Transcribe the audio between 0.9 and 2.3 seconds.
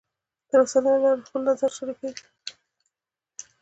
له لارې خلک خپل نظر شریکوي.